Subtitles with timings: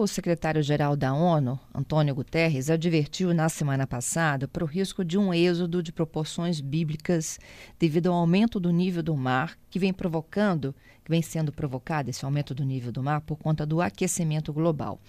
[0.00, 5.34] O secretário-geral da ONU, Antônio Guterres, advertiu na semana passada para o risco de um
[5.34, 7.36] êxodo de proporções bíblicas
[7.80, 10.72] devido ao aumento do nível do mar que vem provocando,
[11.04, 15.00] que vem sendo provocado esse aumento do nível do mar por conta do aquecimento global.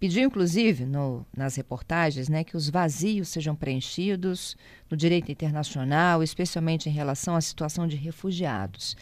[0.00, 4.56] Pediu, inclusive, no, nas reportagens, né, que os vazios sejam preenchidos
[4.90, 8.96] no direito internacional, especialmente em relação à situação de refugiados.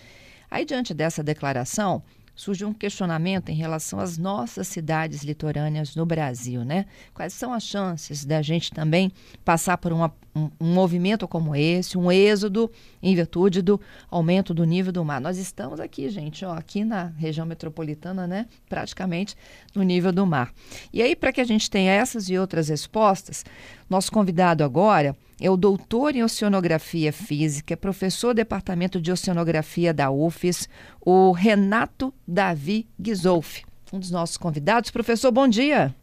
[0.51, 2.03] Aí, diante dessa declaração,
[2.41, 6.87] surge um questionamento em relação às nossas cidades litorâneas no Brasil, né?
[7.13, 9.13] Quais são as chances da gente também
[9.45, 12.71] passar por uma, um, movimento como esse, um êxodo
[13.03, 13.81] em virtude do
[14.11, 15.21] aumento do nível do mar?
[15.21, 18.47] Nós estamos aqui, gente, ó, aqui na região metropolitana, né?
[18.69, 19.37] Praticamente
[19.75, 20.53] no nível do mar.
[20.93, 23.45] E aí, para que a gente tenha essas e outras respostas,
[23.89, 30.11] nosso convidado agora é o doutor em Oceanografia Física, professor do Departamento de Oceanografia da
[30.11, 30.69] UFES,
[31.01, 34.91] o Renato Davi Ghisolfi, um dos nossos convidados.
[34.91, 35.95] Professor, bom dia.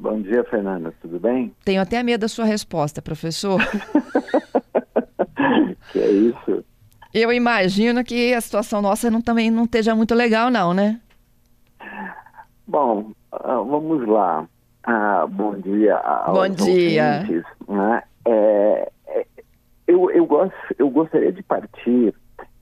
[0.00, 0.94] Bom dia, Fernanda.
[1.02, 1.54] Tudo bem?
[1.62, 3.60] Tenho até medo da sua resposta, professor.
[5.92, 6.64] que é isso?
[7.12, 10.98] Eu imagino que a situação nossa não, também não esteja muito legal, não, né?
[12.66, 14.48] Bom, uh, vamos lá.
[14.88, 17.20] Uh, bom dia aos Bom dia.
[17.20, 18.02] Ouvintes, né?
[18.24, 19.26] É, é,
[19.86, 22.14] eu, eu, gosto, eu gostaria de partir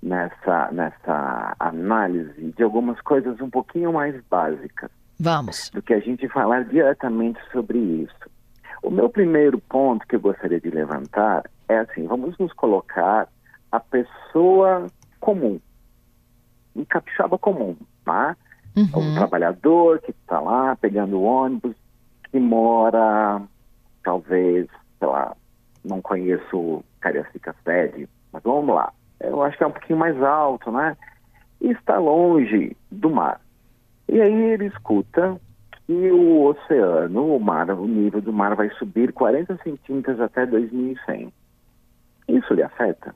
[0.03, 4.91] nessa, nessa análise de algumas coisas um pouquinho mais básicas.
[5.19, 5.71] Vamos.
[5.71, 8.31] Do que a gente falar diretamente sobre isso.
[8.83, 13.29] O meu primeiro ponto que eu gostaria de levantar é assim: vamos nos colocar
[13.73, 14.87] a pessoa
[15.21, 15.61] comum,
[16.75, 18.37] um capixaba comum, tá?
[18.77, 18.89] Uhum.
[18.95, 21.75] Um trabalhador que está lá pegando ônibus,
[22.31, 23.43] que mora,
[24.05, 25.37] talvez, sei lá,
[25.85, 28.93] não conheço Cariacica Sede, mas vamos lá.
[29.21, 30.97] Eu acho que é um pouquinho mais alto, né?
[31.61, 33.41] E está longe do mar.
[34.09, 35.39] E aí ele escuta
[35.87, 41.33] que o oceano, o mar, o nível do mar vai subir 40 centímetros até 2100.
[42.29, 43.15] Isso lhe afeta?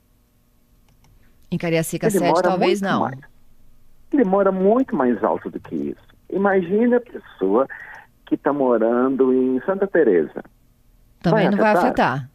[1.50, 3.00] Em Cariacica Sede, talvez não.
[3.02, 3.19] Mais.
[4.12, 6.12] Ele mora muito mais alto do que isso.
[6.31, 7.66] Imagina a pessoa
[8.26, 10.42] que está morando em Santa Teresa.
[11.22, 11.75] Também vai não afetar?
[11.75, 12.31] vai afetar.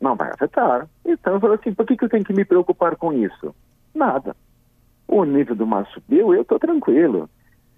[0.00, 0.88] Não vai afetar.
[1.04, 3.54] Então eu falo assim, por que, que eu tenho que me preocupar com isso?
[3.94, 4.34] Nada.
[5.06, 7.28] O nível do mar subiu, eu estou tranquilo.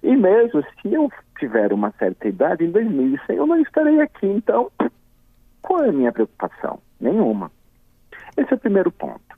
[0.02, 4.26] E mesmo se eu tiver uma certa idade, em 2100 eu não estarei aqui.
[4.26, 4.70] Então,
[5.62, 6.80] qual é a minha preocupação?
[7.00, 7.50] Nenhuma.
[8.36, 9.36] Esse é o primeiro ponto.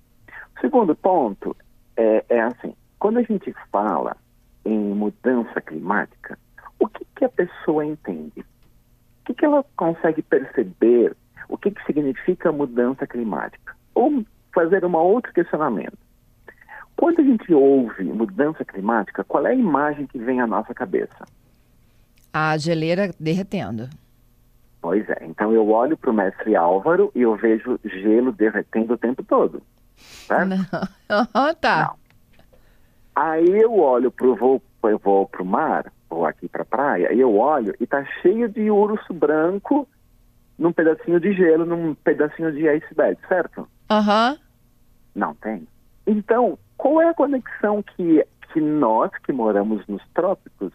[0.56, 1.56] O segundo ponto
[1.96, 4.16] é, é assim, quando a gente fala
[4.64, 6.38] em mudança climática,
[6.78, 8.40] o que, que a pessoa entende?
[8.40, 11.16] O que, que ela consegue perceber
[11.48, 13.76] o que, que significa mudança climática?
[13.94, 15.98] Ou fazer um outro questionamento.
[17.00, 21.26] Quando a gente ouve mudança climática, qual é a imagem que vem à nossa cabeça?
[22.30, 23.88] A geleira derretendo.
[24.82, 25.24] Pois é.
[25.24, 29.62] Então eu olho para o mestre Álvaro e eu vejo gelo derretendo o tempo todo.
[29.96, 30.50] Certo?
[31.08, 31.54] Não.
[31.56, 31.84] tá.
[31.88, 31.96] Não.
[33.16, 36.66] Aí eu olho para o voo, eu vou para o mar, ou aqui para a
[36.66, 39.88] praia, e eu olho e tá cheio de urso branco
[40.58, 43.66] num pedacinho de gelo, num pedacinho de iceberg, certo?
[43.88, 44.32] Aham.
[44.32, 44.38] Uhum.
[45.14, 45.66] Não tem.
[46.06, 50.72] Então, qual é a conexão que, que nós que moramos nos trópicos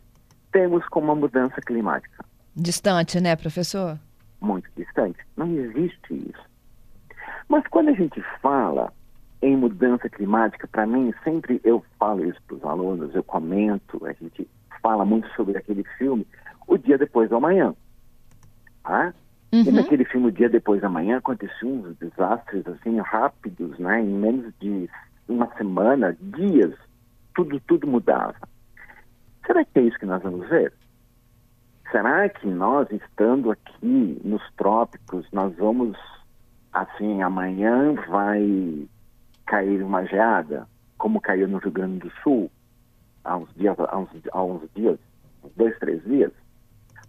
[0.51, 2.23] temos com uma mudança climática?
[2.55, 3.97] Distante, né, professor?
[4.39, 5.17] Muito distante.
[5.35, 6.45] Não existe isso.
[7.49, 8.93] Mas quando a gente fala
[9.41, 14.13] em mudança climática, para mim, sempre eu falo isso para os alunos, eu comento, a
[14.13, 14.47] gente
[14.83, 16.25] fala muito sobre aquele filme,
[16.67, 17.73] O Dia Depois do Amanhã.
[18.83, 19.11] Tá?
[19.51, 19.63] Uhum.
[19.63, 24.01] E naquele filme, o dia depois da manhã, aconteciam uns desastres assim rápidos, né?
[24.01, 24.87] Em menos de
[25.27, 26.73] uma semana, dias,
[27.33, 28.35] tudo, tudo mudava.
[29.45, 30.73] Será que é isso que nós vamos ver?
[31.91, 35.97] Será que nós, estando aqui nos trópicos, nós vamos,
[36.73, 38.87] assim, amanhã vai
[39.45, 40.67] cair uma geada,
[40.97, 42.51] como caiu no Rio Grande do Sul,
[43.23, 44.97] há uns dias, há uns, há uns dias,
[45.55, 46.31] dois, três dias?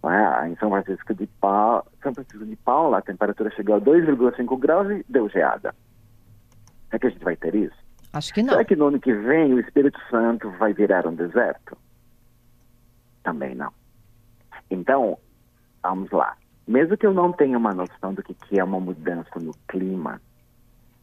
[0.03, 0.47] É?
[0.47, 4.89] Em São Francisco de Paula, São Francisco de Paula, a temperatura chegou a 2,5 graus
[4.89, 5.73] e deu geada.
[6.85, 7.86] Será que a gente vai ter isso?
[8.17, 8.53] Acho que não.
[8.53, 11.77] Será que no ano que vem o Espírito Santo vai virar um deserto?
[13.23, 13.71] Também não.
[14.69, 15.17] Então,
[15.81, 16.35] vamos lá.
[16.67, 20.21] Mesmo que eu não tenha uma noção do que, que é uma mudança no clima,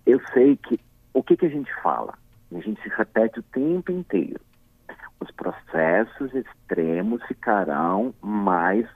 [0.05, 0.79] eu sei que
[1.13, 2.15] o que, que a gente fala?
[2.53, 4.41] A gente se repete o tempo inteiro
[5.25, 8.87] os processos extremos ficarão mais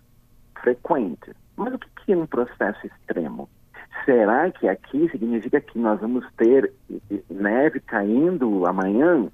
[0.61, 1.32] frequente.
[1.56, 3.49] Mas o que é um processo extremo?
[4.08, 6.72] Será que aqui significa que nós vamos ter
[7.28, 9.28] neve caindo amanhã?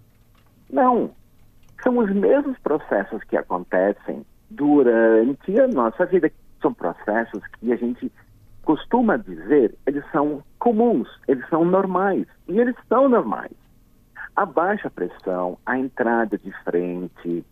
[0.69, 1.13] Não.
[1.81, 6.29] São os mesmos processos que acontecem durante a nossa vida.
[6.61, 8.11] São processos que a gente
[8.65, 12.27] costuma dizer, eles são comuns, eles são normais.
[12.49, 13.53] E eles são normais.
[14.35, 17.47] A baixa pressão, a entrada de frente,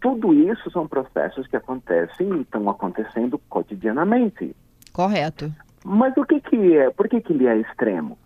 [0.00, 4.56] tudo isso são processos que acontecem e estão acontecendo cotidianamente.
[4.92, 5.54] Correto.
[5.88, 6.90] Mas o que que é?
[6.90, 8.18] Por que que ele é extremo?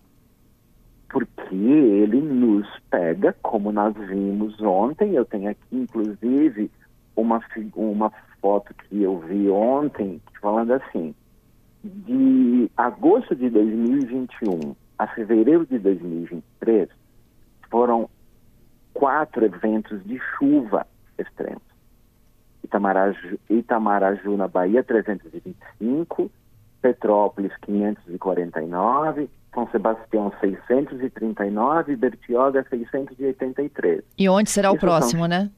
[1.09, 6.69] Porque ele nos pega, como nós vimos ontem, eu tenho aqui inclusive
[7.15, 7.41] uma,
[7.73, 8.11] uma
[8.41, 11.15] foto que eu vi ontem falando assim,
[11.85, 16.89] de agosto de 2021 a fevereiro de 2023
[17.71, 18.09] foram
[18.93, 20.85] quatro eventos de chuva
[21.17, 21.63] extremos.
[22.61, 26.29] Itamaraju, Itamaraju na Bahia 325,
[26.83, 34.03] Petrópolis 549, São Sebastião 639 e Bertioga 683.
[34.17, 35.29] E onde será isso o próximo, são...
[35.29, 35.49] né?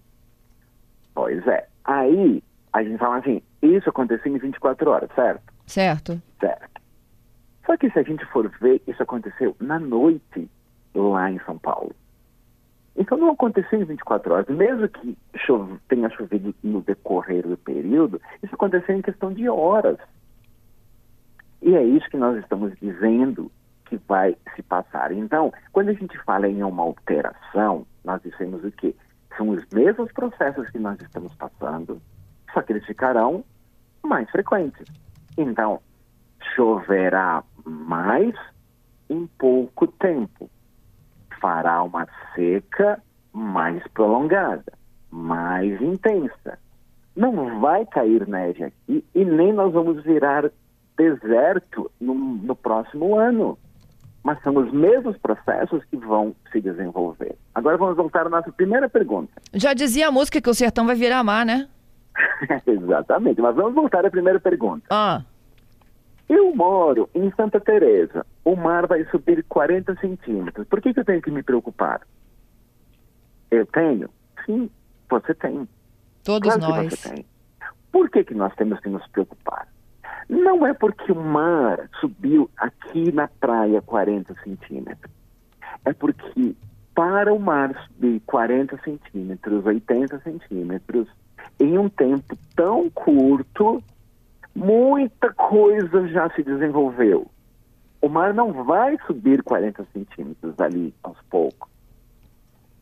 [1.15, 1.67] Pois é.
[1.83, 5.41] Aí a gente fala assim, isso aconteceu em 24 horas, certo?
[5.65, 6.21] Certo.
[6.39, 6.81] Certo.
[7.65, 10.47] Só que se a gente for ver, isso aconteceu na noite
[10.93, 11.95] lá em São Paulo.
[12.95, 14.47] Então não aconteceu em 24 horas.
[14.47, 15.17] Mesmo que
[15.87, 19.97] tenha chovido no decorrer do período, isso aconteceu em questão de horas.
[21.61, 23.51] E é isso que nós estamos dizendo
[23.85, 25.11] que vai se passar.
[25.11, 28.95] Então, quando a gente fala em uma alteração, nós dizemos o quê?
[29.37, 32.01] São os mesmos processos que nós estamos passando,
[32.53, 33.43] só que eles ficarão
[34.03, 34.85] mais frequentes.
[35.37, 35.81] Então,
[36.55, 38.35] choverá mais
[39.09, 40.49] em pouco tempo.
[41.39, 43.01] Fará uma seca
[43.33, 44.73] mais prolongada,
[45.11, 46.57] mais intensa.
[47.15, 50.49] Não vai cair neve aqui e nem nós vamos virar
[50.97, 53.57] deserto no, no próximo ano.
[54.23, 57.35] Mas são os mesmos processos que vão se desenvolver.
[57.53, 59.31] Agora vamos voltar à nossa primeira pergunta.
[59.53, 61.67] Já dizia a música que o sertão vai virar mar, né?
[62.65, 64.87] Exatamente, mas vamos voltar à primeira pergunta.
[64.89, 65.21] Ah.
[66.27, 68.25] Eu moro em Santa Teresa.
[68.43, 70.67] O mar vai subir 40 centímetros.
[70.67, 72.01] Por que, que eu tenho que me preocupar?
[73.51, 74.09] Eu tenho?
[74.45, 74.69] Sim,
[75.09, 75.67] você tem.
[76.23, 76.89] Todos claro nós.
[76.89, 77.25] Que você tem.
[77.91, 79.67] Por que, que nós temos que nos preocupar?
[80.27, 85.11] Não é porque o mar subiu aqui na praia 40 centímetros.
[85.83, 86.55] É porque
[86.95, 91.07] para o mar subir 40 centímetros, 80 centímetros,
[91.59, 93.83] em um tempo tão curto,
[94.55, 97.27] muita coisa já se desenvolveu.
[98.01, 101.69] O mar não vai subir 40 centímetros ali aos poucos.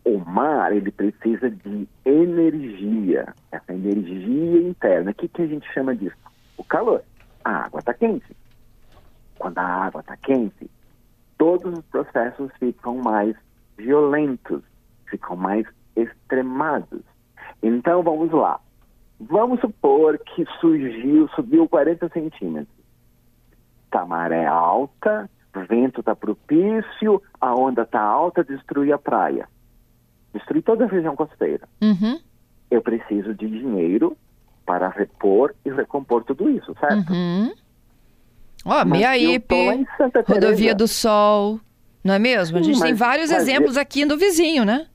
[0.06, 5.12] O mar, ele precisa de energia, essa energia interna.
[5.12, 6.18] O que, que a gente chama disso?
[6.58, 7.02] O calor
[7.44, 8.36] a água está quente.
[9.38, 10.70] Quando a água está quente,
[11.38, 13.36] todos os processos ficam mais
[13.78, 14.62] violentos,
[15.10, 17.02] ficam mais extremados.
[17.62, 18.60] Então vamos lá.
[19.20, 22.84] Vamos supor que surgiu, subiu 40 centímetros.
[23.86, 29.48] Está maré alta, o vento está propício, a onda está alta, destrui a praia.
[30.34, 31.68] Destrui toda a região costeira.
[31.82, 32.20] Uhum.
[32.72, 34.18] Eu preciso de dinheiro
[34.66, 37.12] para repor e recompor tudo isso, certo?
[37.12, 37.54] Uhum.
[38.66, 39.86] Ó, Meiaípe,
[40.28, 41.60] Rodovia do Sol,
[42.04, 42.58] não é mesmo?
[42.58, 43.82] Sim, a gente mas, tem vários exemplos eu...
[43.82, 44.88] aqui no vizinho, né?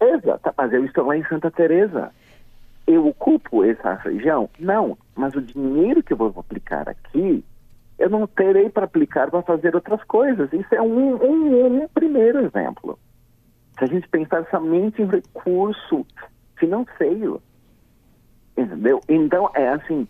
[0.00, 2.10] Exato, mas eu estou lá em Santa Teresa.
[2.86, 4.48] Eu ocupo essa região?
[4.58, 7.42] Não, mas o dinheiro que eu vou aplicar aqui,
[7.98, 10.52] eu não terei para aplicar para fazer outras coisas.
[10.52, 12.98] Isso é um, um, um primeiro exemplo.
[13.78, 16.06] Se a gente pensar somente em recurso
[16.56, 17.42] financeiro,
[18.56, 19.00] Entendeu?
[19.08, 20.06] Então, é assim,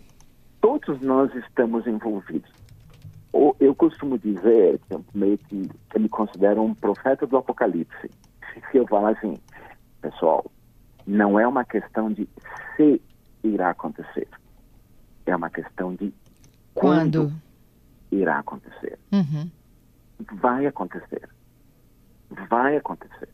[0.61, 2.51] todos nós estamos envolvidos.
[3.59, 4.79] Eu costumo dizer,
[5.13, 8.09] meio que, que me considero um profeta do apocalipse.
[8.71, 9.37] Se eu falar assim,
[10.01, 10.45] pessoal,
[11.05, 12.27] não é uma questão de
[12.75, 13.01] se
[13.43, 14.27] irá acontecer.
[15.25, 16.13] É uma questão de
[16.73, 17.33] quando, quando?
[18.11, 18.97] irá acontecer.
[19.11, 19.49] Uhum.
[20.39, 21.27] Vai acontecer.
[22.49, 23.29] Vai acontecer.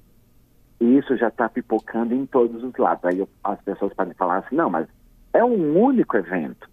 [0.79, 3.05] E isso já está pipocando em todos os lados.
[3.05, 4.87] Aí as pessoas podem falar assim, não, mas
[5.33, 6.69] é um único evento.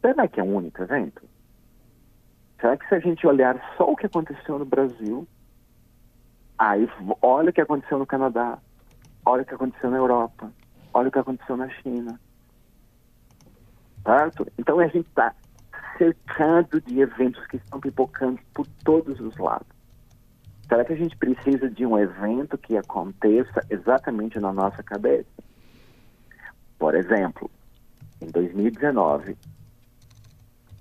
[0.00, 1.22] Será que é um único evento?
[2.60, 5.26] Será que se a gente olhar só o que aconteceu no Brasil,
[6.58, 6.88] aí
[7.22, 8.58] olha o que aconteceu no Canadá,
[9.24, 10.50] olha o que aconteceu na Europa,
[10.92, 12.20] olha o que aconteceu na China.
[14.04, 14.46] Certo?
[14.58, 15.34] Então a gente está
[15.96, 19.66] cercado de eventos que estão pipocando por todos os lados.
[20.68, 25.28] Será que a gente precisa de um evento que aconteça exatamente na nossa cabeça?
[26.78, 27.50] Por exemplo,
[28.20, 29.36] em 2019,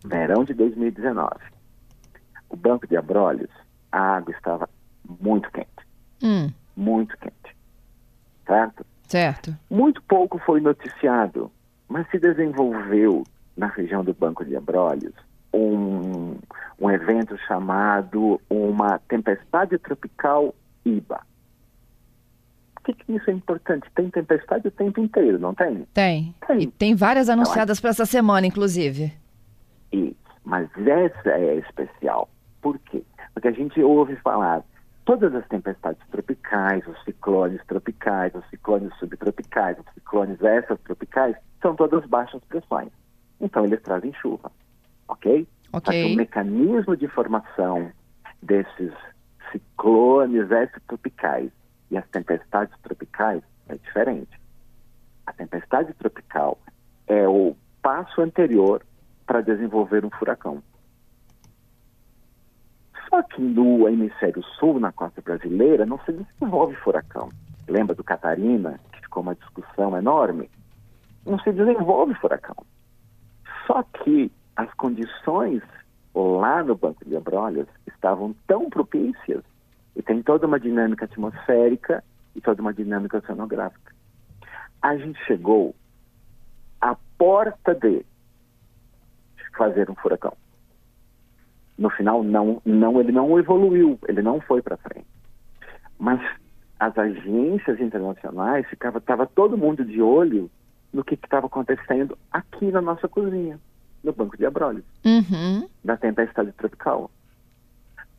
[0.05, 1.29] verão de 2019,
[2.49, 3.49] o Banco de Abrolhos,
[3.91, 4.69] a água estava
[5.21, 5.67] muito quente.
[6.23, 6.51] Hum.
[6.75, 7.55] Muito quente.
[8.45, 8.85] Certo?
[9.03, 9.55] Certo.
[9.69, 11.51] Muito pouco foi noticiado,
[11.87, 13.23] mas se desenvolveu
[13.55, 15.13] na região do Banco de Abrolhos
[15.53, 16.37] um,
[16.79, 20.53] um evento chamado uma tempestade tropical
[20.85, 21.21] IBA.
[22.87, 23.85] Por que, que isso é importante?
[23.93, 25.85] Tem tempestade o tempo inteiro, não tem?
[25.93, 26.33] Tem.
[26.47, 26.61] tem.
[26.61, 29.11] E tem várias anunciadas para essa semana, inclusive.
[29.91, 30.15] Isso.
[30.45, 32.29] Mas essa é especial.
[32.61, 33.03] Por quê?
[33.33, 34.63] Porque a gente ouve falar
[35.03, 42.05] todas as tempestades tropicais, os ciclones tropicais, os ciclones subtropicais, os ciclones extratropicais, são todas
[42.05, 42.89] baixas pressões.
[43.41, 44.49] Então eles trazem chuva,
[45.09, 45.45] ok?
[45.73, 46.13] Ok.
[46.13, 47.91] o mecanismo de formação
[48.41, 48.93] desses
[49.51, 51.51] ciclones extratropicais
[51.89, 54.39] e as tempestades tropicais é diferente.
[55.25, 56.57] A tempestade tropical
[57.07, 58.83] é o passo anterior
[59.25, 60.61] para desenvolver um furacão.
[63.09, 67.29] Só que no hemisfério sul, na costa brasileira, não se desenvolve furacão.
[67.67, 70.49] Lembra do Catarina, que ficou uma discussão enorme?
[71.25, 72.55] Não se desenvolve furacão.
[73.65, 75.61] Só que as condições
[76.15, 79.43] lá no Banco de Abrolhos estavam tão propícias
[79.97, 82.03] e tem toda uma dinâmica atmosférica
[82.35, 83.91] e toda uma dinâmica oceanográfica.
[84.79, 85.75] A gente chegou
[86.79, 88.05] à porta de
[89.57, 90.37] fazer um furacão.
[91.79, 95.07] No final, não, não, ele não evoluiu, ele não foi para frente.
[95.97, 96.21] Mas
[96.79, 100.49] as agências internacionais ficava, estava todo mundo de olho
[100.93, 103.59] no que estava acontecendo aqui na nossa cozinha,
[104.03, 105.67] no Banco de Abrolhos, uhum.
[105.83, 107.09] da tempestade tropical.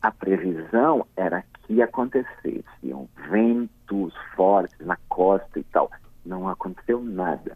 [0.01, 2.63] A previsão era que acontecessem
[3.29, 5.91] ventos fortes na costa e tal.
[6.25, 7.55] Não aconteceu nada.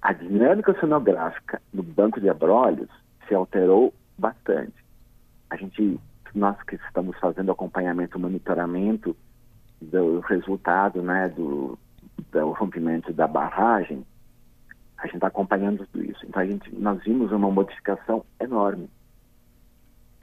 [0.00, 2.88] A dinâmica oceanográfica no Banco de Abrolhos
[3.26, 4.72] se alterou bastante.
[5.50, 6.00] A gente,
[6.34, 9.14] nós que estamos fazendo acompanhamento, monitoramento
[9.82, 11.78] do resultado, né, do,
[12.32, 14.02] do rompimento da barragem,
[14.96, 16.24] a gente está acompanhando tudo isso.
[16.26, 18.88] Então a gente, nós vimos uma modificação enorme.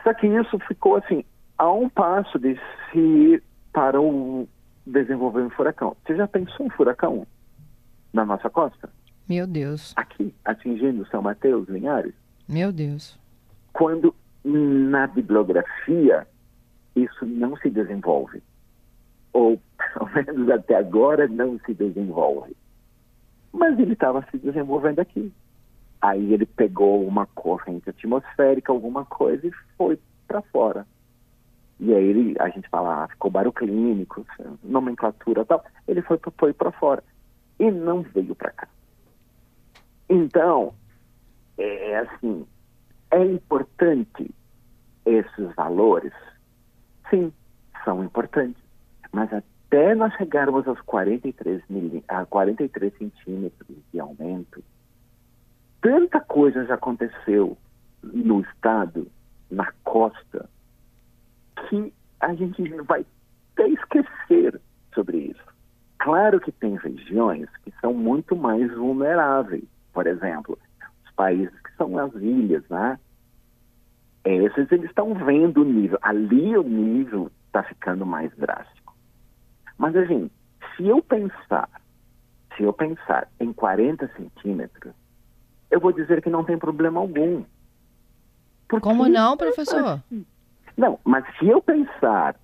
[0.02, 1.24] Só que isso ficou assim
[1.58, 2.60] a um passo de
[2.92, 4.48] se ir para o
[4.86, 5.96] desenvolver um furacão.
[6.06, 7.26] Você já pensou um furacão
[8.14, 8.90] na nossa costa?
[9.28, 9.94] Meu Deus.
[9.96, 12.14] Aqui, atingindo São Mateus, Linhares?
[12.48, 13.20] Meu Deus.
[13.74, 16.28] Quando na bibliografia
[16.96, 18.42] isso não se desenvolve.
[19.34, 22.56] Ou, pelo menos até agora, não se desenvolve.
[23.52, 25.32] Mas ele estava se desenvolvendo aqui.
[26.02, 30.86] Aí ele pegou uma corrente atmosférica, alguma coisa, e foi para fora.
[31.80, 34.26] E aí ele, a gente fala, ah, ficou baroclínico,
[34.64, 35.64] nomenclatura tal.
[35.88, 37.04] Ele foi, foi para fora.
[37.60, 38.68] E não veio para cá.
[40.10, 40.74] Então,
[41.58, 42.46] é assim,
[43.12, 44.34] é importante
[45.06, 46.14] esses valores?
[47.10, 47.32] Sim,
[47.84, 48.62] são importantes.
[49.12, 54.64] Mas até nós chegarmos aos 43, mil, a 43 centímetros de aumento,
[55.82, 57.58] tanta coisa já aconteceu
[58.02, 59.08] no estado,
[59.50, 60.50] na costa,
[61.68, 63.06] que a gente vai
[63.54, 64.60] até esquecer
[64.94, 65.56] sobre isso.
[66.00, 69.64] Claro que tem regiões que são muito mais vulneráveis.
[69.94, 70.58] Por exemplo,
[71.06, 73.00] os países que são as ilhas, né?
[74.24, 75.98] Esses eles estão vendo o nível.
[76.02, 78.96] Ali o nível está ficando mais drástico.
[79.78, 80.30] Mas, assim,
[80.76, 81.70] se eu pensar,
[82.56, 84.94] se eu pensar em 40 centímetros,
[85.70, 87.44] eu vou dizer que não tem problema algum.
[88.68, 90.02] Porque Como não, professor?
[90.78, 92.36] Não, mas se eu pensar,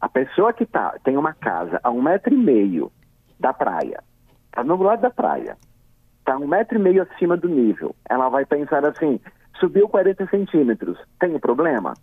[0.00, 2.90] a pessoa que tá, tem uma casa a um metro e meio
[3.38, 4.02] da praia,
[4.46, 5.56] está no lado da praia,
[6.18, 9.20] está um metro e meio acima do nível, ela vai pensar assim,
[9.60, 11.94] subiu 40 centímetros, tem problema?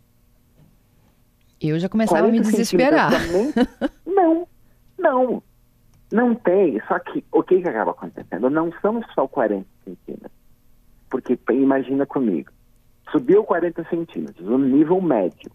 [1.59, 3.11] Eu já começava a me desesperar.
[3.11, 3.53] Também,
[4.05, 4.47] não,
[4.97, 5.43] não,
[6.11, 6.81] não tem.
[6.87, 8.49] Só que o que, que acaba acontecendo?
[8.49, 10.31] Não são só 40 centímetros.
[11.09, 12.51] Porque imagina comigo,
[13.11, 15.51] subiu 40 centímetros, o nível médio,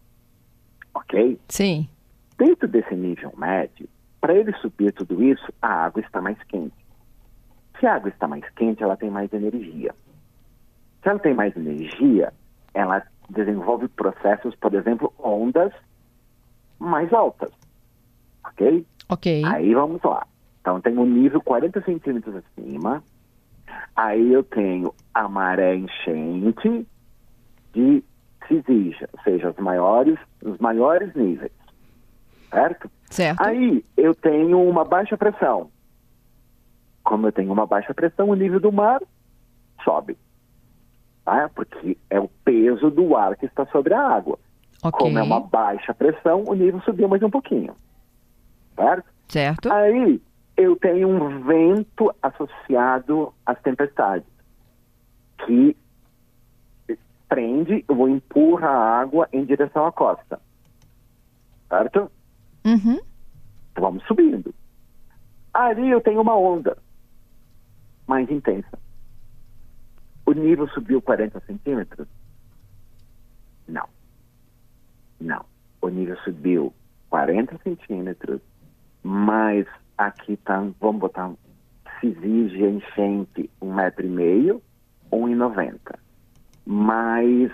[0.98, 1.38] ok?
[1.48, 1.88] Sim.
[2.36, 3.88] Dentro desse nível médio,
[4.20, 6.74] para ele subir tudo isso, a água está mais quente.
[7.78, 9.94] Se a água está mais quente, ela tem mais energia.
[11.02, 12.32] Se ela tem mais energia,
[12.74, 15.72] ela desenvolve processos, por exemplo, ondas
[16.78, 17.52] mais altas.
[18.44, 18.86] Ok?
[19.08, 19.42] Ok.
[19.44, 20.26] Aí vamos lá.
[20.60, 23.02] Então tem um nível 40 centímetros acima.
[23.94, 26.86] Aí eu tenho a maré enchente
[27.72, 28.02] de
[28.48, 31.52] Cisija, ou seja, os maiores, os maiores níveis.
[32.50, 32.90] Certo?
[33.10, 33.42] Certo.
[33.42, 35.70] Aí eu tenho uma baixa pressão.
[37.04, 39.00] Como eu tenho uma baixa pressão, o nível do mar
[39.84, 40.16] sobe.
[41.24, 41.50] Tá?
[41.54, 44.38] Porque é o peso do ar que está sobre a água.
[44.82, 44.98] Ok.
[44.98, 47.76] Como é uma baixa pressão, o nível subiu mais um pouquinho.
[48.74, 49.06] Certo?
[49.28, 49.72] Certo?
[49.72, 50.20] Aí
[50.56, 54.26] eu tenho um vento associado às tempestades,
[55.44, 55.76] que
[57.28, 60.40] prende ou empurra a água em direção à costa.
[61.68, 62.10] Certo?
[62.64, 63.00] Uhum.
[63.72, 64.54] Então vamos subindo.
[65.52, 66.78] Ali eu tenho uma onda
[68.06, 68.78] mais intensa.
[70.24, 72.06] O nível subiu 40 centímetros?
[73.66, 73.86] Não.
[75.20, 75.44] Não.
[75.80, 76.72] O nível subiu
[77.10, 78.40] 40 centímetros,
[79.02, 79.66] mas
[79.96, 81.32] aqui tá, vamos botar,
[82.00, 84.62] se exige enchente um metro e meio,
[85.10, 85.98] 1,90
[86.68, 87.50] mais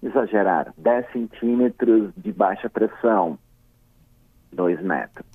[0.00, 3.36] exagerar, 10 centímetros de baixa pressão,
[4.52, 5.26] 2 metros.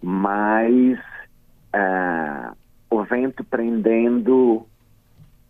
[0.00, 2.54] Mais uh, ah,
[2.88, 4.66] o vento prendendo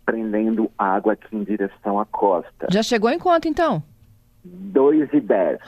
[0.05, 2.67] prendendo água aqui em direção à costa.
[2.69, 3.81] Já chegou em quanto então?
[4.43, 5.59] 2 e 10.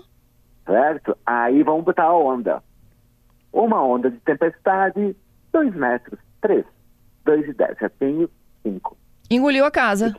[0.64, 1.14] certo?
[1.26, 2.62] Aí vamos botar a onda.
[3.52, 5.14] Uma onda de tempestade,
[5.52, 6.64] 2 metros, 3.
[7.26, 7.78] 2 e 10.
[7.78, 8.30] Já tenho
[8.62, 9.01] 5.
[9.34, 10.14] Engoliu a casa.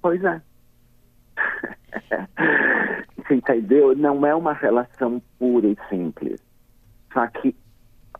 [0.00, 0.40] Pois é.
[3.16, 3.96] Você entendeu?
[3.96, 6.40] Não é uma relação pura e simples.
[7.12, 7.54] Só que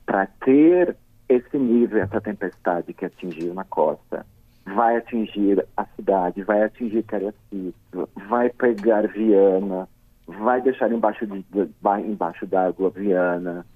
[0.07, 0.97] para ter
[1.29, 4.25] esse nível, essa tempestade que atingiu na costa,
[4.65, 9.89] vai atingir a cidade, vai atingir Cariacica, vai pegar Viana,
[10.27, 11.69] vai deixar embaixo de, de
[12.07, 13.67] embaixo d'água Viana,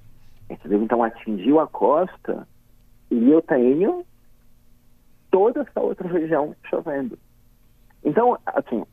[0.48, 0.82] entendeu?
[0.82, 2.46] Então atingiu a costa
[3.10, 4.04] e eu tenho
[5.36, 7.18] toda essa outra região chovendo.
[8.02, 8.86] Então, assim,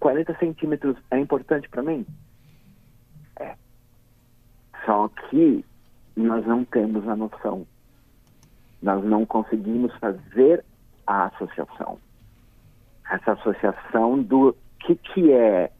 [0.00, 2.04] 40 centímetros é importante para mim?
[3.38, 3.54] É.
[4.84, 5.64] Só que
[6.16, 7.64] nós não temos a noção.
[8.82, 10.64] Nós não conseguimos fazer
[11.06, 12.00] a associação.
[13.08, 15.70] Essa associação do que, que é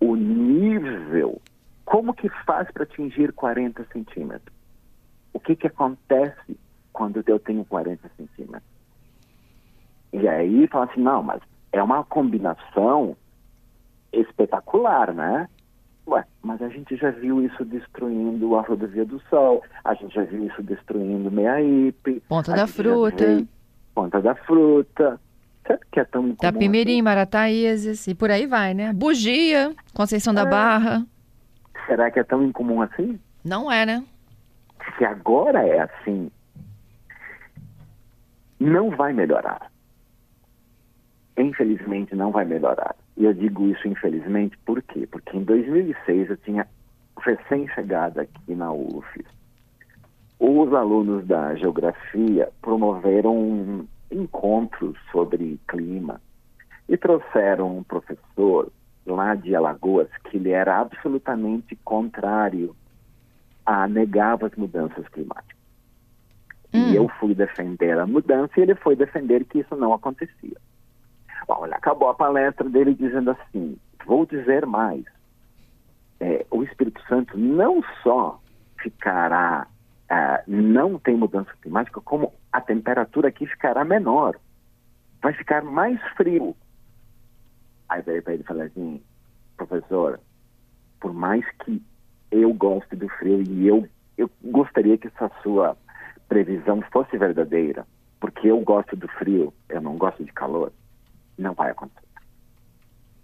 [0.00, 1.40] o nível,
[1.84, 4.52] como que faz para atingir 40 centímetros?
[5.32, 6.58] O que, que acontece
[6.94, 8.62] quando eu tenho 40 centímetros?
[10.14, 13.16] E aí fala assim, não, mas é uma combinação
[14.12, 15.48] espetacular, né?
[16.06, 20.22] Ué, mas a gente já viu isso destruindo a Rodovia do Sol, a gente já
[20.22, 22.22] viu isso destruindo Meiaípe.
[22.28, 23.44] Ponta da Fruta.
[23.94, 25.20] Ponta da Fruta.
[25.66, 27.02] Sabe que é tão Tapimirim, assim?
[27.02, 28.92] Marataízes e por aí vai, né?
[28.92, 30.36] Bugia, Conceição é.
[30.36, 31.04] da Barra.
[31.86, 33.18] Será que é tão incomum assim?
[33.42, 34.04] Não é, né?
[34.96, 36.30] Se agora é assim,
[38.64, 39.70] não vai melhorar.
[41.36, 42.96] Infelizmente, não vai melhorar.
[43.16, 45.06] E eu digo isso infelizmente por quê?
[45.06, 46.66] Porque em 2006 eu tinha
[47.18, 49.24] recém-chegado aqui na UF.
[50.38, 56.20] Os alunos da geografia promoveram encontros sobre clima
[56.88, 58.70] e trouxeram um professor
[59.06, 62.74] lá de Alagoas que ele era absolutamente contrário
[63.64, 65.63] a negar as mudanças climáticas.
[66.74, 66.90] Hum.
[66.90, 70.56] E eu fui defender a mudança e ele foi defender que isso não acontecia.
[71.46, 75.04] Bom, ele acabou a palestra dele dizendo assim: vou dizer mais.
[76.18, 78.40] É, o Espírito Santo não só
[78.82, 79.66] ficará,
[80.08, 84.36] é, não tem mudança climática, como a temperatura aqui ficará menor.
[85.22, 86.56] Vai ficar mais frio.
[87.88, 89.00] Aí veio para ele falar assim:
[89.56, 90.18] professor,
[91.00, 91.80] por mais que
[92.32, 95.76] eu goste do frio e eu, eu gostaria que essa sua
[96.34, 97.86] previsão fosse verdadeira,
[98.18, 100.72] porque eu gosto do frio, eu não gosto de calor
[101.38, 102.06] não vai acontecer.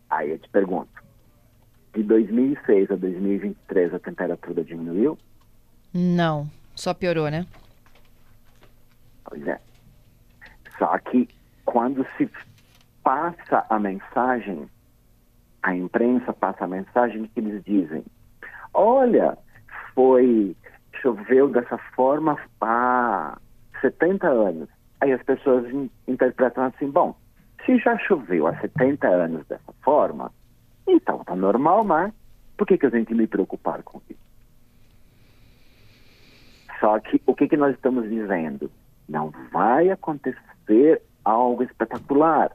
[0.09, 0.91] Aí eu te pergunto,
[1.95, 5.19] de 2006 a 2023 a temperatura diminuiu?
[5.93, 7.47] Não, só piorou, né?
[9.25, 9.61] Pois é.
[10.79, 11.29] Só que
[11.65, 12.29] quando se
[13.03, 14.69] passa a mensagem,
[15.63, 18.05] a imprensa passa a mensagem que eles dizem:
[18.75, 19.39] olha,
[19.95, 20.57] foi,
[21.01, 23.39] choveu dessa forma há
[23.81, 24.69] 70 anos.
[25.01, 25.67] Aí as pessoas
[26.07, 27.17] interpretam assim: bom,
[27.65, 30.33] se já choveu há 70 anos dessa forma,
[30.87, 32.13] então está normal, né?
[32.57, 34.21] Por que, que a gente me preocupar com isso?
[36.79, 38.71] Só que o que, que nós estamos dizendo?
[39.09, 42.53] Não vai acontecer algo espetacular.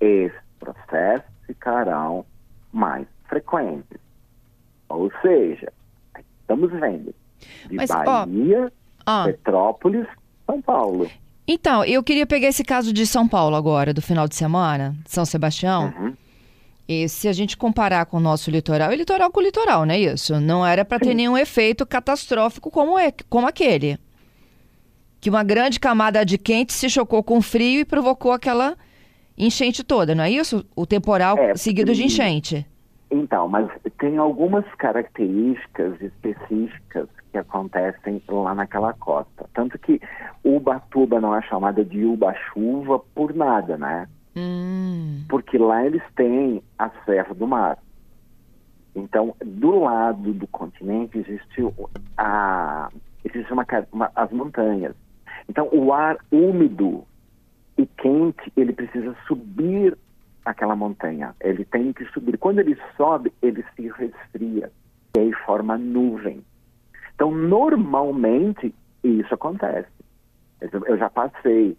[0.00, 2.24] Esses processos ficarão
[2.72, 3.98] mais frequentes.
[4.88, 5.72] Ou seja,
[6.40, 7.14] estamos vendo
[7.68, 8.72] de Mas, Bahia,
[9.06, 10.06] ó, Petrópolis,
[10.46, 11.10] São Paulo.
[11.48, 15.24] Então, eu queria pegar esse caso de São Paulo agora, do final de semana, São
[15.24, 15.94] Sebastião.
[15.96, 16.12] Uhum.
[16.88, 19.98] E se a gente comparar com o nosso litoral, é litoral com litoral, não é
[19.98, 20.40] isso?
[20.40, 23.98] Não era para ter nenhum efeito catastrófico como, é, como aquele.
[25.20, 28.76] que uma grande camada de quente se chocou com frio e provocou aquela
[29.36, 30.64] enchente toda, não é isso?
[30.76, 32.64] O temporal é, seguido de enchente.
[33.10, 39.46] Então, mas tem algumas características específicas que acontecem lá naquela costa.
[39.52, 40.00] Tanto que
[40.42, 44.08] Ubatuba não é chamada de Uba-chuva por nada, né?
[44.34, 45.24] Hum.
[45.28, 47.78] Porque lá eles têm a Serra do Mar.
[48.94, 51.62] Então, do lado do continente existe,
[52.16, 52.88] a,
[53.24, 54.94] existe uma, uma, as montanhas.
[55.48, 57.04] Então, o ar úmido
[57.76, 59.96] e quente, ele precisa subir
[60.44, 61.34] aquela montanha.
[61.40, 62.38] Ele tem que subir.
[62.38, 64.70] Quando ele sobe, ele se resfria
[65.14, 66.42] e aí forma nuvem.
[67.16, 69.88] Então, normalmente, isso acontece.
[70.60, 71.76] Eu já passei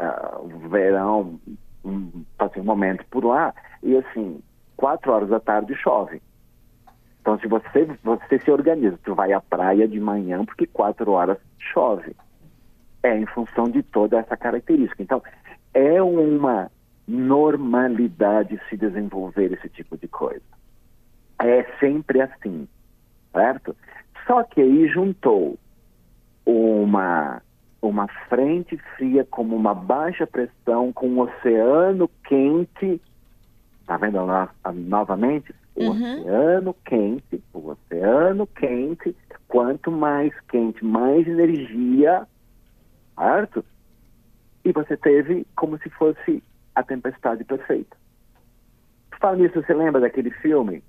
[0.00, 1.38] uh, verão,
[1.84, 4.42] um, passei um momento por lá, e assim,
[4.76, 6.22] quatro horas da tarde chove.
[7.20, 11.36] Então, se você, você se organiza, tu vai à praia de manhã porque quatro horas
[11.58, 12.16] chove.
[13.02, 15.02] É em função de toda essa característica.
[15.02, 15.22] Então,
[15.74, 16.70] é uma
[17.06, 20.42] normalidade se desenvolver esse tipo de coisa.
[21.38, 22.66] É sempre assim,
[23.32, 23.76] certo?
[24.28, 25.58] Só que aí juntou
[26.44, 27.40] uma,
[27.80, 33.00] uma frente fria como uma baixa pressão com um oceano quente.
[33.86, 34.18] Tá vendo
[34.86, 35.54] novamente?
[35.74, 36.20] O uhum.
[36.20, 39.16] oceano quente, o oceano quente,
[39.48, 42.26] quanto mais quente, mais energia,
[43.16, 43.64] certo?
[44.62, 46.42] E você teve como se fosse
[46.74, 47.96] a Tempestade Perfeita.
[49.18, 50.82] Fala nisso, você lembra daquele filme?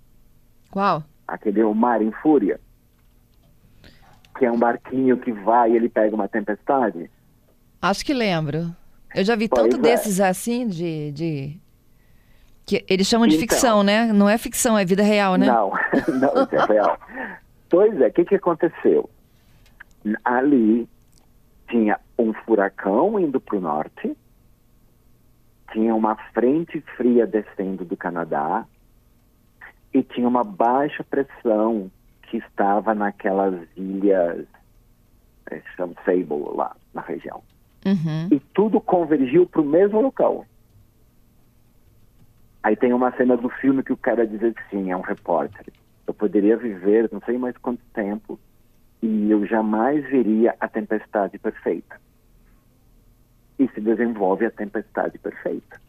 [0.71, 1.03] Qual?
[1.25, 2.59] Aquele O Mar em Fúria?
[4.39, 7.11] Que é um barquinho que vai e ele pega uma tempestade?
[7.81, 8.73] Acho que lembro.
[9.13, 9.79] Eu já vi pois tanto é.
[9.79, 11.59] desses assim, de, de...
[12.65, 14.13] Que eles chamam de então, ficção, né?
[14.13, 15.47] Não é ficção, é vida real, né?
[15.47, 15.71] Não,
[16.21, 16.97] não é real.
[17.69, 19.09] pois é, o que, que aconteceu?
[20.23, 20.87] Ali
[21.69, 24.15] tinha um furacão indo para o norte,
[25.73, 28.65] tinha uma frente fria descendo do Canadá
[29.93, 31.91] e tinha uma baixa pressão
[32.29, 34.45] que estava naquelas ilhas,
[35.49, 37.41] é, chama Sable lá na região.
[37.85, 38.27] Uhum.
[38.31, 40.45] E tudo convergiu para o mesmo local.
[42.61, 45.65] Aí tem uma cena do filme que o cara diz assim, é um repórter.
[46.05, 48.39] Eu poderia viver não sei mais quanto tempo
[49.01, 51.99] e eu jamais veria a tempestade perfeita
[53.57, 55.81] e se desenvolve a tempestade perfeita.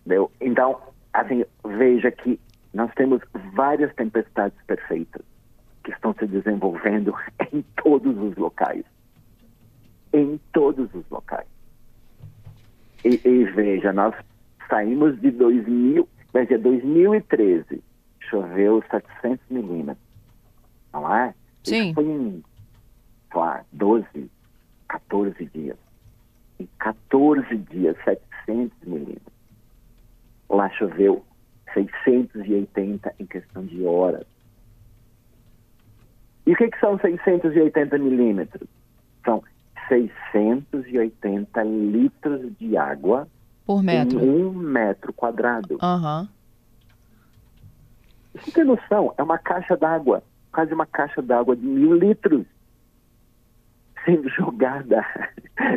[0.00, 0.30] Entendeu?
[0.40, 0.80] Então,
[1.12, 2.40] assim, veja que
[2.72, 3.20] nós temos
[3.54, 5.22] várias tempestades perfeitas
[5.84, 7.14] que estão se desenvolvendo
[7.52, 8.84] em todos os locais.
[10.12, 11.46] Em todos os locais.
[13.04, 14.14] E, e veja, nós
[14.68, 17.82] saímos de 2000, vai dizer, 2013,
[18.20, 20.04] choveu 700 milímetros,
[20.92, 21.34] não é?
[21.64, 21.86] Sim.
[21.86, 22.44] Isso foi em,
[23.30, 24.30] sei lá, 12,
[24.88, 25.76] 14 dias
[26.58, 29.32] em 14 dias, 700 milímetros.
[30.48, 31.24] Lá choveu
[31.74, 34.26] 680 em questão de horas.
[36.46, 38.68] E o que, que são 680 milímetros?
[39.24, 39.42] São
[39.88, 43.28] 680 litros de água
[43.66, 44.18] por metro.
[44.18, 45.78] em um metro quadrado.
[45.82, 46.28] Uhum.
[48.34, 49.12] Você tem noção?
[49.18, 52.46] É uma caixa d'água, quase uma caixa d'água de mil litros
[54.08, 55.04] sendo jogada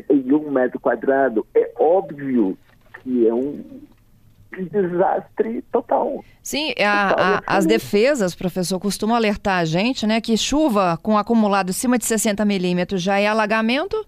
[0.09, 2.57] em um metro quadrado, é óbvio
[3.01, 3.81] que é um
[4.71, 6.23] desastre total.
[6.43, 11.69] Sim, a, a, as defesas, professor, costumam alertar a gente, né, que chuva com acumulado
[11.69, 14.05] acima de 60 milímetros já é alagamento?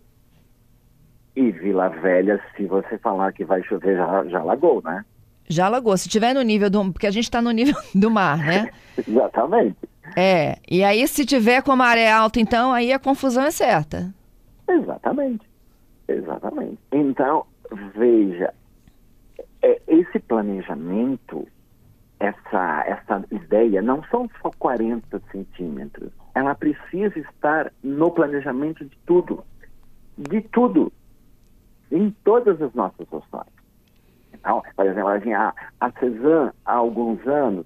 [1.36, 5.03] E Vila Velha, se você falar que vai chover, já, já alagou, né?
[5.47, 5.97] Já alagou.
[5.97, 6.91] Se tiver no nível do.
[6.91, 8.69] Porque a gente está no nível do mar, né?
[9.08, 9.77] Exatamente.
[10.15, 10.58] É.
[10.69, 14.13] E aí, se tiver com a maré alta, então, aí a confusão é certa.
[14.67, 15.45] Exatamente.
[16.08, 16.77] Exatamente.
[16.91, 17.45] Então,
[17.95, 18.53] veja,
[19.63, 21.47] é, esse planejamento,
[22.19, 26.12] essa, essa ideia, não são só 40 centímetros.
[26.36, 29.43] Ela precisa estar no planejamento de tudo.
[30.17, 30.91] De tudo.
[31.89, 33.54] Em todas as nossas ações.
[34.34, 37.65] Então, por exemplo, a, a Cezanne, há alguns anos,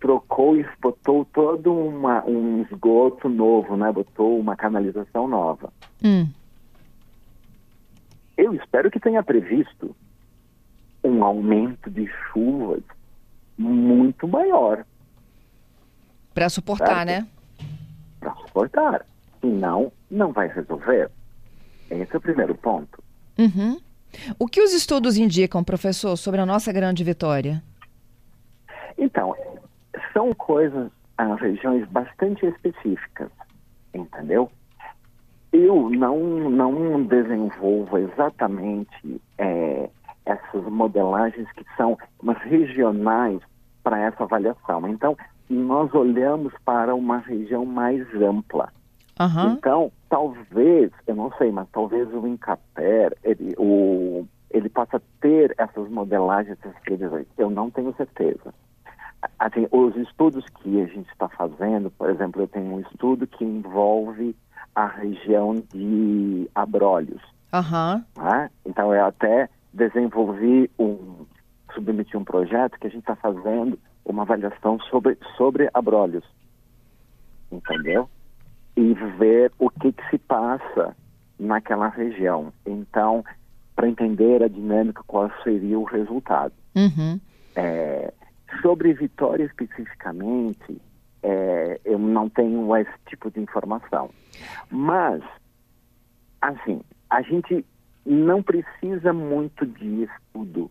[0.00, 3.92] trocou e botou todo uma, um esgoto novo, né?
[3.92, 5.70] Botou uma canalização nova.
[6.02, 6.28] Hum.
[8.36, 9.94] Eu espero que tenha previsto
[11.16, 12.82] um aumento de chuvas
[13.56, 14.84] muito maior.
[16.34, 17.22] Para suportar, certo?
[17.22, 17.28] né?
[18.20, 19.06] Para suportar.
[19.40, 21.10] Senão, não vai resolver.
[21.90, 23.02] Esse é o primeiro ponto.
[23.38, 23.80] Uhum.
[24.38, 27.62] O que os estudos indicam, professor, sobre a nossa grande vitória?
[28.98, 29.34] Então,
[30.12, 33.30] são coisas, ah, regiões bastante específicas,
[33.94, 34.50] entendeu?
[35.56, 36.18] eu não,
[36.50, 39.88] não desenvolvo exatamente é,
[40.26, 43.40] essas modelagens que são umas regionais
[43.82, 44.86] para essa avaliação.
[44.88, 45.16] Então,
[45.48, 48.72] nós olhamos para uma região mais ampla.
[49.18, 49.52] Uhum.
[49.52, 55.88] Então, talvez, eu não sei, mas talvez o Incaper, ele, o, ele possa ter essas
[55.88, 57.26] modelagens, previsões.
[57.38, 58.52] Eu não tenho certeza.
[59.38, 63.44] Assim, os estudos que a gente está fazendo, por exemplo, eu tenho um estudo que
[63.44, 64.36] envolve
[64.74, 67.22] a região de Abrolhos.
[67.52, 68.04] Uhum.
[68.64, 71.26] Então, eu até desenvolvi um,
[71.74, 76.24] submeti um projeto que a gente está fazendo uma avaliação sobre, sobre Abrolhos.
[77.50, 78.08] Entendeu?
[78.76, 80.96] E ver o que, que se passa
[81.38, 82.52] naquela região.
[82.64, 83.24] Então,
[83.74, 86.52] para entender a dinâmica, qual seria o resultado.
[86.74, 87.20] Uhum.
[87.54, 88.12] É,
[88.62, 90.80] sobre Vitória especificamente,
[91.22, 94.10] é, eu não tenho esse tipo de informação.
[94.70, 95.22] Mas,
[96.40, 96.80] assim,
[97.10, 97.64] a gente
[98.04, 100.70] não precisa muito de estudo.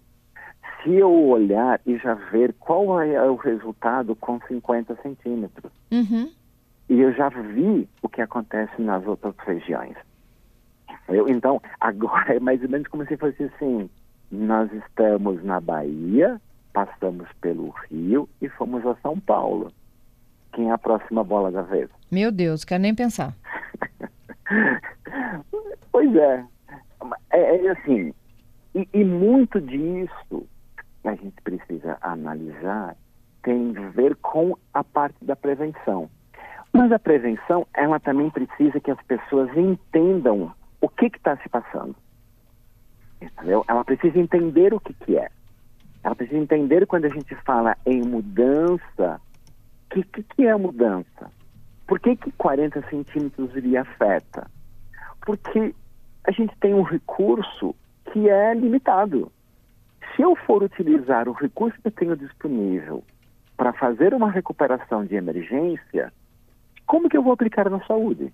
[0.83, 6.31] Se eu olhar e já ver qual é o resultado com 50 centímetros, Uhum.
[6.89, 9.95] e eu já vi o que acontece nas outras regiões.
[11.07, 13.89] Eu, então, agora é mais ou menos como se fosse assim:
[14.31, 16.39] nós estamos na Bahia,
[16.73, 19.71] passamos pelo Rio e fomos a São Paulo.
[20.53, 21.89] Quem é a próxima bola da vez?
[22.11, 23.33] Meu Deus, quero nem pensar.
[25.95, 26.45] Pois é.
[27.31, 28.13] É, é assim,
[28.75, 30.45] e, e muito disso
[31.05, 32.97] a gente precisa analisar
[33.41, 36.09] tem a ver com a parte da prevenção.
[36.73, 41.95] Mas a prevenção, ela também precisa que as pessoas entendam o que está se passando.
[43.21, 43.63] Entendeu?
[43.65, 45.29] Ela precisa entender o que, que é.
[46.03, 49.21] Ela precisa entender quando a gente fala em mudança,
[49.85, 51.31] o que, que, que é a mudança?
[51.87, 54.51] Por que, que 40 centímetros lhe afeta?
[55.25, 55.73] Porque
[56.27, 57.75] a gente tem um recurso
[58.11, 59.31] que é limitado.
[60.15, 63.03] Se eu for utilizar o recurso que eu tenho disponível
[63.57, 66.11] para fazer uma recuperação de emergência,
[66.85, 68.33] como que eu vou aplicar na saúde?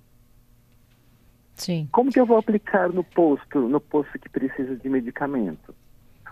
[1.56, 1.88] Sim.
[1.92, 5.76] Como que eu vou aplicar no posto, no posto que precisa de medicamento?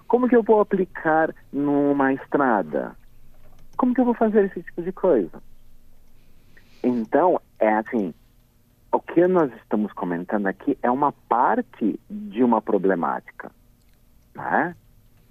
[0.08, 2.96] Como que eu vou aplicar numa estrada?
[3.78, 5.42] Como que eu vou fazer esse tipo de coisa?
[6.82, 8.14] Então, é assim,
[8.92, 13.52] o que nós estamos comentando aqui é uma parte de uma problemática,
[14.34, 14.76] né?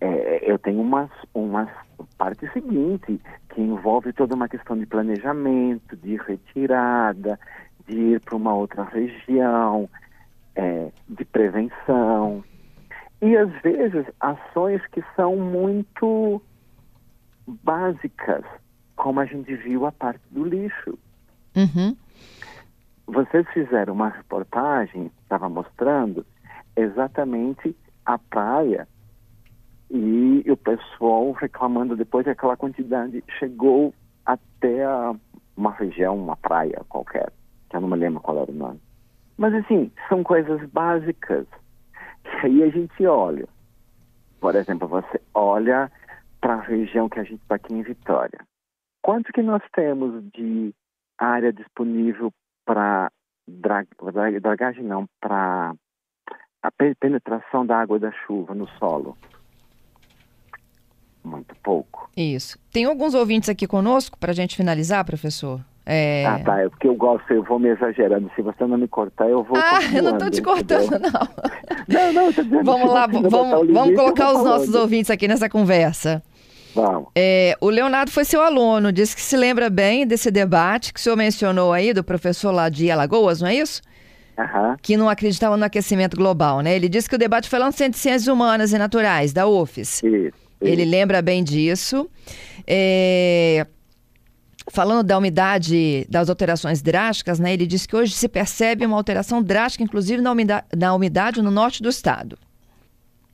[0.01, 1.69] É, eu tenho uma, uma
[2.17, 7.39] parte seguinte que envolve toda uma questão de planejamento, de retirada,
[7.89, 9.91] de ir para uma outra região,
[10.55, 12.45] é, de prevenção.
[13.21, 16.41] E às vezes ações que são muito
[17.65, 18.45] básicas,
[18.95, 20.97] como a gente viu a parte do lixo.
[21.57, 21.97] Uhum.
[23.09, 26.27] Vocês fizeram uma reportagem, estava mostrando
[26.77, 28.87] exatamente a praia
[29.91, 33.95] e o pessoal reclamando depois que aquela quantidade chegou
[34.27, 34.85] até
[35.57, 37.33] uma região, uma praia qualquer,
[37.71, 38.79] que eu não me lembro qual era o nome.
[39.39, 41.47] Mas assim, são coisas básicas.
[42.27, 43.49] E aí a gente olha.
[44.39, 45.91] Por exemplo, você olha
[46.43, 48.39] para a região que a gente está aqui em Vitória.
[49.01, 50.75] Quanto que nós temos de
[51.17, 52.31] área disponível
[52.69, 53.11] para
[53.49, 55.73] dra dra dragagem, não, para
[56.63, 59.17] a penetração da água da chuva no solo?
[61.25, 62.11] Muito pouco.
[62.15, 62.59] Isso.
[62.71, 65.61] Tem alguns ouvintes aqui conosco para a gente finalizar, professor?
[65.87, 66.27] É...
[66.27, 66.61] Ah, tá.
[66.61, 68.31] É porque eu gosto, eu vou me exagerando.
[68.37, 69.57] Se você não me cortar, eu vou.
[69.57, 71.11] Ah, eu não estou te cortando, entendeu?
[71.11, 71.29] não.
[71.89, 74.83] Não, não, eu tô dizendo Vamos lá, vamos, limite, vamos colocar os nossos falando.
[74.83, 76.23] ouvintes aqui nessa conversa.
[76.75, 77.09] Vamos.
[77.15, 81.03] É, o Leonardo foi seu aluno, disse que se lembra bem desse debate que o
[81.03, 83.83] senhor mencionou aí, do professor lá de Alagoas, não é isso?
[84.39, 84.77] Aham.
[84.81, 86.77] Que não acreditava no aquecimento global, né?
[86.77, 89.47] Ele disse que o debate foi lá no Centro de Ciências Humanas e Naturais, da
[89.47, 90.03] UFES.
[90.03, 90.33] Isso.
[90.61, 90.91] Ele isso.
[90.91, 92.09] lembra bem disso.
[92.67, 93.67] É,
[94.71, 97.53] Falando da umidade, das alterações drásticas, né?
[97.53, 101.51] Ele disse que hoje se percebe uma alteração drástica, inclusive na umidade, na umidade no
[101.51, 102.39] norte do estado.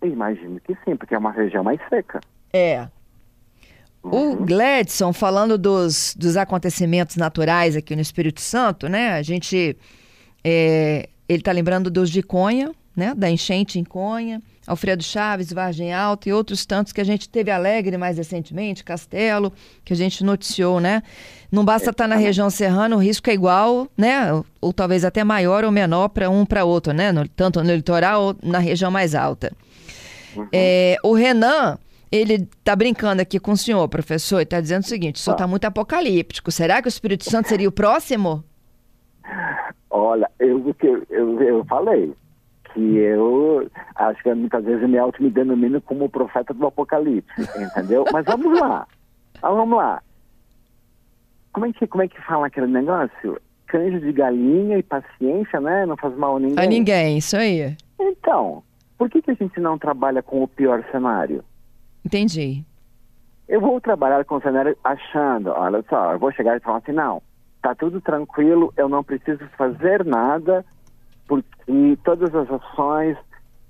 [0.02, 2.20] Imagino que sim, porque é uma região mais seca.
[2.52, 2.86] É.
[4.04, 9.12] O Gladson, falando dos, dos acontecimentos naturais aqui no Espírito Santo, né?
[9.14, 9.76] A gente.
[10.44, 13.14] é, ele está lembrando dos de Conha, né?
[13.16, 17.50] Da enchente em Conha, Alfredo Chaves, Vargem Alta e outros tantos que a gente teve
[17.50, 19.50] alegre mais recentemente, Castelo,
[19.84, 21.02] que a gente noticiou, né?
[21.50, 24.32] Não basta estar na região serrana, o risco é igual, né?
[24.34, 27.10] Ou, ou talvez até maior ou menor para um para outro, né?
[27.10, 29.50] No- tanto no litoral ou na região mais alta.
[30.52, 31.78] É, o Renan,
[32.14, 35.36] ele tá brincando aqui com o senhor, professor, e tá dizendo o seguinte: o senhor
[35.36, 36.52] tá muito apocalíptico.
[36.52, 38.44] Será que o Espírito Santo seria o próximo?
[39.90, 40.74] Olha, eu,
[41.10, 42.14] eu, eu, falei
[42.72, 47.32] que eu acho que muitas vezes me auto me denomino como o profeta do apocalipse,
[47.56, 48.04] entendeu?
[48.12, 48.86] Mas vamos lá.
[49.40, 50.00] Vamos lá.
[51.52, 53.40] Como é que, como é que fala aquele negócio?
[53.66, 55.86] Cães de galinha e paciência, né?
[55.86, 56.64] Não faz mal a ninguém.
[56.64, 57.76] A ninguém, isso aí.
[57.98, 58.62] Então,
[58.96, 61.44] por que, que a gente não trabalha com o pior cenário?
[62.04, 62.64] Entendi.
[63.48, 66.92] Eu vou trabalhar com o cenário achando, olha só, eu vou chegar e falar assim,
[66.92, 67.22] não,
[67.60, 70.64] tá tudo tranquilo, eu não preciso fazer nada,
[71.26, 73.16] porque todas as ações,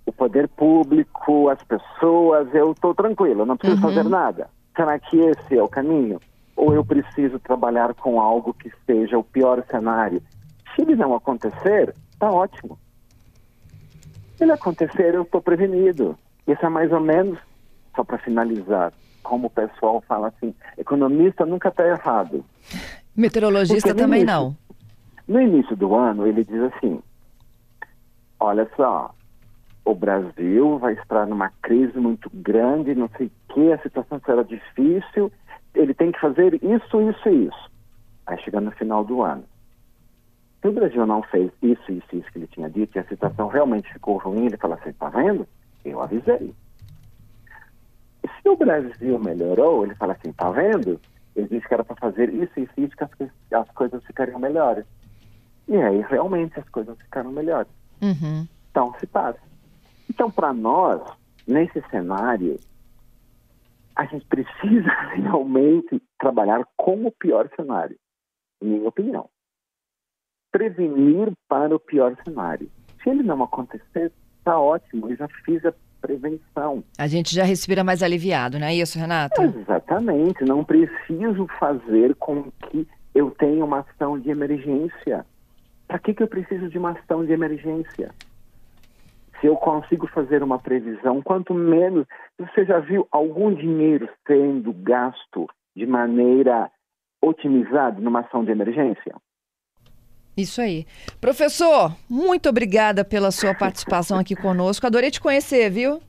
[0.07, 3.95] o poder público, as pessoas, eu estou tranquilo, eu não preciso uhum.
[3.95, 4.49] fazer nada.
[4.77, 6.21] Será que esse é o caminho?
[6.57, 10.23] Ou eu preciso trabalhar com algo que seja o pior cenário?
[10.75, 12.79] Se ele não acontecer, tá ótimo.
[14.37, 16.17] Se ele acontecer, eu estou prevenido.
[16.47, 17.39] Isso é mais ou menos,
[17.95, 22.45] só para finalizar, como o pessoal fala assim, economista nunca está errado.
[23.17, 24.57] Meteorologista também início, não.
[25.27, 27.01] No início do ano, ele diz assim,
[28.39, 29.15] olha só,
[29.85, 34.43] o Brasil vai estar numa crise muito grande, não sei o que, a situação será
[34.43, 35.31] difícil,
[35.75, 37.71] ele tem que fazer isso, isso e isso.
[38.27, 39.45] Aí chega no final do ano.
[40.61, 43.49] Se o Brasil não fez isso, isso, isso que ele tinha dito, e a situação
[43.49, 45.47] realmente ficou ruim, ele fala assim, tá vendo?
[45.85, 46.55] Eu avisei.
[48.25, 50.99] E se o Brasil melhorou, ele fala assim, tá vendo?
[51.37, 53.11] Ele disse que era para fazer isso, isso, isso, que as,
[53.53, 54.87] as, coisas ficariam melhores.
[55.69, 57.71] E aí, realmente, as coisas ficaram melhores.
[58.01, 58.49] Uhum.
[58.71, 59.41] Então, se passa.
[60.09, 61.03] Então, para nós,
[61.47, 62.59] nesse cenário,
[63.95, 67.97] a gente precisa realmente trabalhar com o pior cenário,
[68.63, 69.29] em minha opinião.
[70.51, 72.71] Prevenir para o pior cenário.
[73.03, 75.75] Se ele não acontecer, está ótimo, eu já fiz a
[76.05, 76.85] prevenção.
[76.99, 79.41] A gente já respira mais aliviado, não é isso, Renato?
[79.41, 85.25] Exatamente, não preciso fazer com que eu tenha uma ação de emergência.
[85.89, 88.11] Para que, que eu preciso de uma ação de emergência?
[89.41, 92.07] Se eu consigo fazer uma previsão, quanto menos.
[92.39, 96.71] Você já viu algum dinheiro sendo gasto de maneira
[97.23, 99.15] otimizada numa ação de emergência?
[100.37, 100.87] Isso aí.
[101.21, 104.87] Professor, muito obrigada pela sua participação aqui conosco.
[104.87, 106.01] Adorei te conhecer, viu?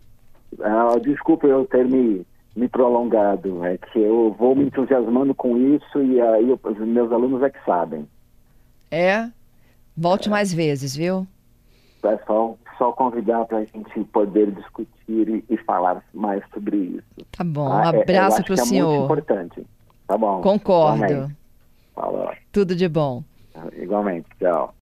[0.61, 3.63] Ah, desculpa eu ter me, me prolongado.
[3.63, 7.63] É que eu vou me entusiasmando com isso e aí os meus alunos é que
[7.63, 8.07] sabem.
[8.89, 9.29] É?
[9.95, 10.31] Volte é.
[10.31, 11.27] mais vezes, viu?
[12.03, 17.27] É só, só convidar para a gente poder discutir e, e, falar mais sobre isso.
[17.31, 17.67] Tá bom.
[17.67, 18.87] Ah, um abraço para o senhor.
[18.87, 19.67] É muito importante.
[20.07, 20.41] Tá bom.
[20.41, 21.31] Concordo.
[22.51, 23.23] Tudo de bom.
[23.73, 24.29] Igualmente.
[24.39, 24.73] Tchau.